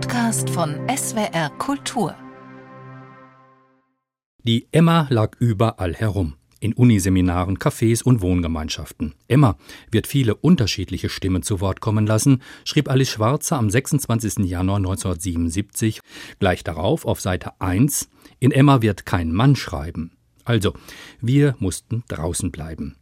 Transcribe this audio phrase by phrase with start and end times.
[0.00, 2.14] Podcast von SWR Kultur.
[4.44, 6.34] Die Emma lag überall herum.
[6.60, 9.16] In Uniseminaren, Cafés und Wohngemeinschaften.
[9.26, 9.58] Emma
[9.90, 14.48] wird viele unterschiedliche Stimmen zu Wort kommen lassen, schrieb Alice Schwarzer am 26.
[14.48, 16.00] Januar 1977.
[16.38, 20.12] Gleich darauf auf Seite 1 In Emma wird kein Mann schreiben.
[20.44, 20.74] Also,
[21.20, 22.94] wir mussten draußen bleiben.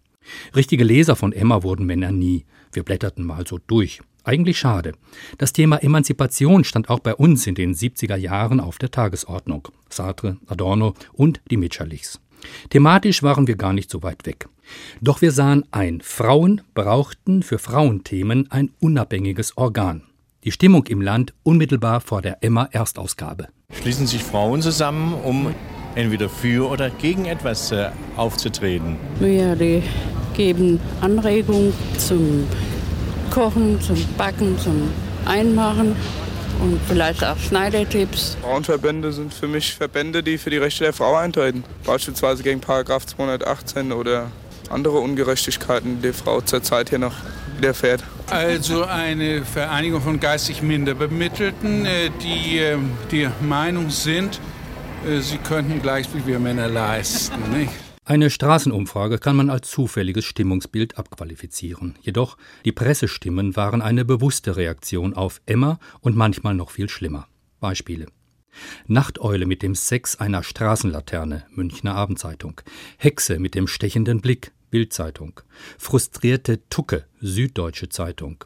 [0.54, 2.46] Richtige Leser von Emma wurden Männer nie.
[2.72, 4.00] Wir blätterten mal so durch.
[4.26, 4.94] Eigentlich schade.
[5.38, 9.68] Das Thema Emanzipation stand auch bei uns in den 70er Jahren auf der Tagesordnung.
[9.88, 12.20] Sartre, Adorno und die Mitscherlichs.
[12.70, 14.48] Thematisch waren wir gar nicht so weit weg.
[15.00, 20.02] Doch wir sahen ein, Frauen brauchten für Frauenthemen ein unabhängiges Organ.
[20.42, 23.46] Die Stimmung im Land unmittelbar vor der Emma-Erstausgabe.
[23.80, 25.54] Schließen sich Frauen zusammen, um
[25.94, 28.96] entweder für oder gegen etwas äh, aufzutreten?
[29.20, 29.84] Ja, die
[30.34, 32.44] geben Anregungen zum
[33.30, 34.90] Kochen, zum Backen, zum
[35.24, 35.96] Einmachen
[36.60, 38.36] und vielleicht auch Schneidertipps.
[38.42, 41.64] Frauenverbände sind für mich Verbände, die für die Rechte der Frau eintreten.
[41.84, 44.30] Beispielsweise gegen Paragraph 218 oder
[44.70, 47.14] andere Ungerechtigkeiten, die die Frau zurzeit hier noch
[47.56, 48.02] widerfährt.
[48.30, 54.40] Also eine Vereinigung von geistig Minderbemittelten, äh, die ähm, die Meinung sind,
[55.06, 57.36] äh, sie könnten gleich wie wir Männer leisten.
[57.56, 57.85] Nicht?
[58.08, 61.96] Eine Straßenumfrage kann man als zufälliges Stimmungsbild abqualifizieren.
[62.02, 67.26] Jedoch, die Pressestimmen waren eine bewusste Reaktion auf Emma und manchmal noch viel schlimmer.
[67.58, 68.06] Beispiele.
[68.86, 72.60] Nachteule mit dem Sex einer Straßenlaterne, Münchner Abendzeitung.
[72.96, 75.40] Hexe mit dem stechenden Blick, Bildzeitung.
[75.76, 78.44] Frustrierte Tucke, Süddeutsche Zeitung.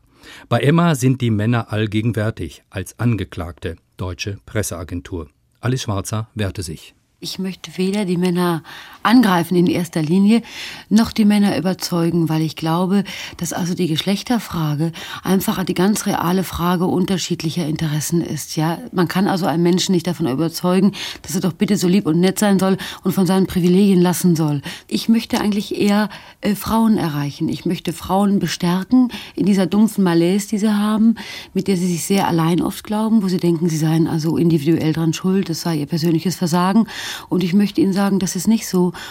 [0.49, 5.29] Bei Emma sind die Männer allgegenwärtig, als Angeklagte, Deutsche Presseagentur.
[5.61, 6.95] Alice Schwarzer wehrte sich.
[7.23, 8.63] Ich möchte weder die Männer
[9.03, 10.43] angreifen in erster Linie,
[10.89, 13.05] noch die Männer überzeugen, weil ich glaube,
[13.37, 18.57] dass also die Geschlechterfrage einfach die ganz reale Frage unterschiedlicher Interessen ist.
[18.57, 22.07] Ja, man kann also einen Menschen nicht davon überzeugen, dass er doch bitte so lieb
[22.07, 24.63] und nett sein soll und von seinen Privilegien lassen soll.
[24.89, 26.09] Ich möchte eigentlich eher
[26.41, 27.49] äh, Frauen erreichen.
[27.49, 31.17] Ich möchte Frauen bestärken in dieser dumpfen Malaise, die sie haben,
[31.55, 34.93] mit der sie sich sehr allein oft glauben, wo sie denken, sie seien also individuell
[34.93, 36.87] dran schuld, das sei ihr persönliches Versagen.
[37.29, 38.67] Und ich möchte Ihnen sagen, das ist nicht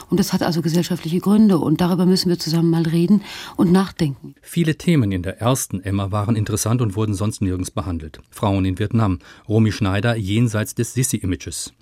[0.09, 1.57] Und das hat also gesellschaftliche Gründe.
[1.57, 3.21] Und darüber müssen wir zusammen mal reden
[3.55, 4.35] und nachdenken.
[4.41, 8.19] Viele Themen in der ersten Emma waren interessant und wurden sonst nirgends behandelt.
[8.29, 11.73] Frauen in Vietnam, Romy Schneider jenseits des Sissi-Images.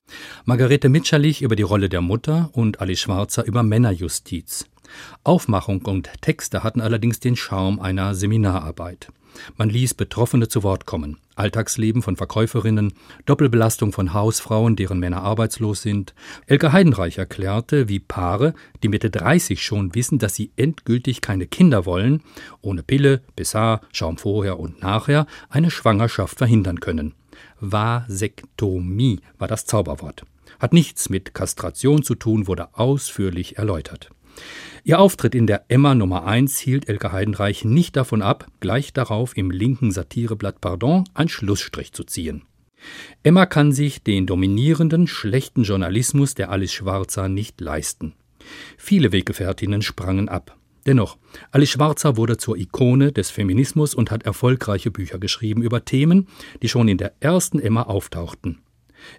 [0.46, 4.66] Margarete Mitscherlich über die Rolle der Mutter und Ali Schwarzer über Männerjustiz.
[5.24, 9.10] Aufmachung und Texte hatten allerdings den Charme einer Seminararbeit.
[9.58, 11.18] Man ließ Betroffene zu Wort kommen.
[11.38, 12.94] Alltagsleben von Verkäuferinnen,
[13.26, 16.14] Doppelbelastung von Hausfrauen, deren Männer arbeitslos sind.
[16.46, 18.54] Elke Heidenreich erklärte, wie Paare,
[18.84, 22.22] die Mitte 30 schon wissen, dass sie endgültig keine Kinder wollen,
[22.62, 27.14] ohne Pille, Pessar, Schaum vorher und nachher eine Schwangerschaft verhindern können.
[27.60, 30.24] Vasektomie war das Zauberwort.
[30.60, 34.10] Hat nichts mit Kastration zu tun, wurde ausführlich erläutert.
[34.84, 39.36] Ihr Auftritt in der Emma Nummer 1 hielt Elke Heidenreich nicht davon ab, gleich darauf
[39.36, 42.44] im linken Satireblatt Pardon einen Schlussstrich zu ziehen.
[43.24, 48.14] Emma kann sich den dominierenden, schlechten Journalismus der Alice Schwarzer nicht leisten.
[48.78, 50.56] Viele Weggefährtinnen sprangen ab.
[50.86, 51.18] Dennoch,
[51.52, 56.28] Alice Schwarzer wurde zur Ikone des Feminismus und hat erfolgreiche Bücher geschrieben über Themen,
[56.62, 58.60] die schon in der ersten Emma auftauchten.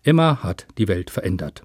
[0.02, 1.64] Emma hat die Welt verändert.